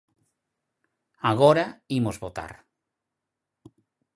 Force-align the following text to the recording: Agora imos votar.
Agora 1.31 1.63
imos 1.97 2.17
votar. 2.23 2.51